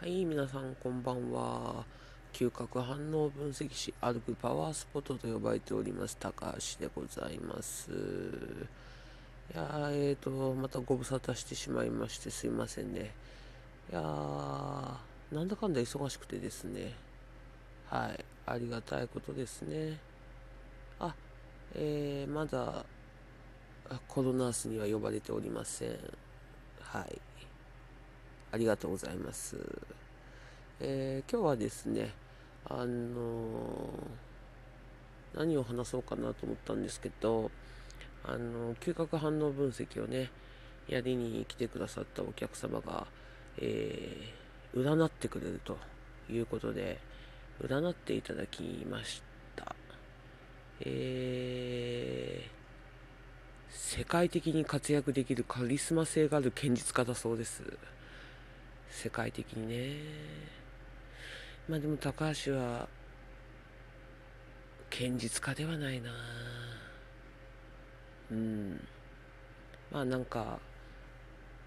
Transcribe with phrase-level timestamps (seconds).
[0.00, 1.84] はい、皆さんこんばんは。
[2.32, 7.90] 嗅覚反応分析士、歩くパワースポットと呼ばれております、高橋でございます。
[7.92, 7.94] い
[9.54, 13.12] やー、えーと、またご無沙汰してしまいましてすいませんね。
[13.92, 14.94] いやー、
[15.34, 16.94] なんだかんだ忙しくてですね。
[17.90, 19.98] はい、ありがたいことですね。
[20.98, 21.14] あ、
[21.74, 22.86] えー、まだ
[24.08, 25.98] コロナースには呼ばれておりません。
[26.80, 27.20] はい。
[28.52, 29.56] ありがとうございます。
[30.80, 32.12] えー今日はですね、
[32.64, 32.88] あのー
[35.38, 37.50] 何を話そうかなと思ったんですけど、
[38.24, 40.30] あのー嗅覚反応分析をね、
[40.88, 43.06] やりに来てくださったお客様が、
[43.58, 45.76] えー占ってくれると
[46.30, 47.00] いうことで、
[47.60, 49.22] 占っていただきまし
[49.56, 49.74] た。
[50.80, 52.60] えー
[53.72, 57.62] 世界的に活躍できるカリスマ性がある堅実家だそうです。
[59.00, 59.96] 世界的にね。
[61.66, 62.86] まあでも高橋は
[64.90, 66.10] 堅実家ではないな。
[68.30, 68.86] うん。
[69.90, 70.58] まあなんか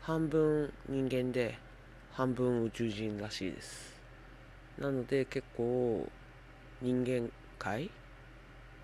[0.02, 1.58] 半分人間で
[2.12, 4.00] 半分宇宙人らしいです。
[4.78, 6.08] なので結構
[6.84, 7.90] 人間界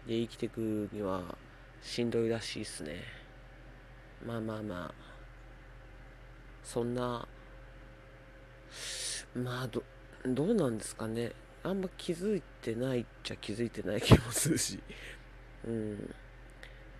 [0.08, 1.22] で生きていくには
[1.84, 3.04] しんどいらしいですね。
[4.26, 5.10] まあまあまあ。
[6.64, 7.28] そんな
[9.36, 9.84] まあど
[10.26, 11.32] どうなんですかね。
[11.64, 14.80] あんま気づいてないっちゃ気づいてない気もするし。
[15.66, 16.16] うん。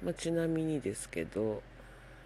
[0.04, 1.62] まあちなみにですけど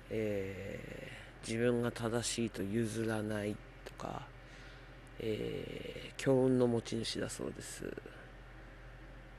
[0.09, 4.27] えー自分が正しいと譲らないとか
[5.19, 7.85] えー強運の持ち主だそうです。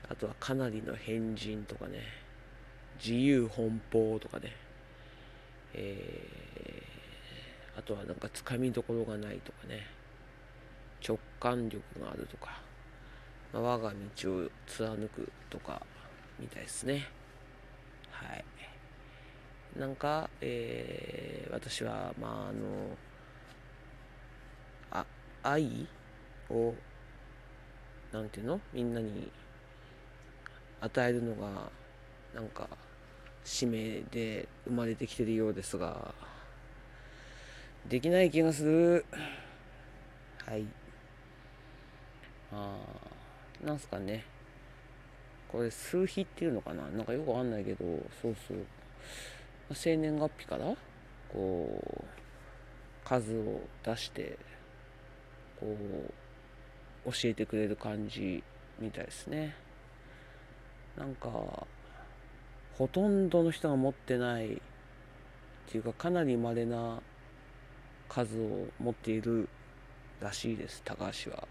[0.09, 2.01] あとはかなりの変人とかね。
[3.03, 4.53] 自由奔放とかね。
[5.75, 9.87] えーあとはなんかつかみどころがないとかね。
[11.03, 12.61] 直感力があるとか、
[13.53, 15.83] まあ我が道を貫くとか
[16.39, 17.07] みたいですね。
[18.11, 18.45] はい。
[19.79, 22.97] なんか、えー私はまああの
[24.91, 25.07] あ
[25.43, 25.87] 愛
[26.51, 26.75] を
[28.13, 28.61] なんていうの？
[28.73, 29.31] みんなに
[30.81, 31.71] 与えるのが
[32.35, 32.69] なんか
[33.45, 36.13] 使命で生まれてきてるようですが
[37.89, 39.07] できない気がする。
[40.45, 40.67] はい。
[42.55, 44.25] あなんすかね。
[45.51, 46.83] これ数比っていうのかな。
[46.89, 47.85] なんかよくわかんないけど
[48.21, 48.57] そうそう。
[49.73, 50.75] 生年月日から
[51.33, 52.05] こう
[53.05, 54.39] 数を出して
[55.59, 55.77] こ
[57.07, 58.43] う教えてくれる感じ
[58.79, 59.55] みたいですね。
[60.97, 61.29] なんか
[62.79, 64.59] ほとんどの人が持ってないっ
[65.69, 67.01] ていうかかなり稀な
[68.09, 69.49] 数を持っている
[70.21, 71.47] らしいです高橋は。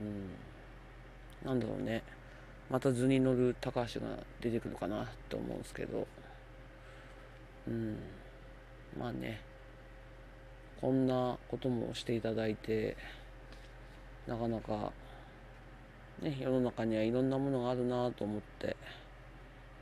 [0.00, 1.46] うん。
[1.46, 2.02] なんだろうね。
[2.70, 4.06] また図に乗る高橋が
[4.40, 6.06] 出てくるかなと思うんですけど。
[7.68, 7.96] うん。
[8.98, 9.40] まあね。
[10.80, 12.96] こんなこともしていただいて
[14.26, 14.92] なかなか
[16.22, 18.76] ね世の中にはいろんなものがあるなと思って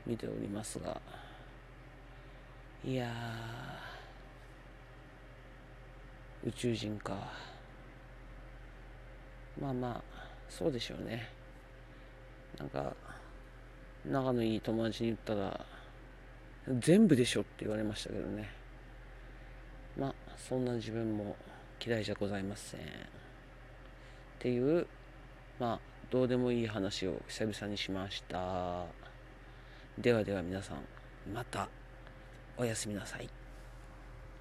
[0.05, 0.99] 見ておりますが。
[2.83, 3.13] いや
[6.45, 7.58] 宇宙人か。
[9.59, 10.03] まあまあ
[10.49, 11.29] そうでしょうね。
[12.57, 12.95] なんか
[14.05, 15.65] 仲のいい友達に言ったら
[16.79, 18.49] 全部でしょって言われましたけどね。
[19.97, 21.35] まあそんな自分も
[21.85, 22.79] 嫌いじゃございません。
[22.79, 22.83] っ
[24.39, 24.87] ていう
[25.59, 28.85] まあどうでもいい話を久々にしました。
[29.97, 30.77] ではでは皆さん
[31.33, 31.67] また
[32.57, 33.29] おやすみなさい。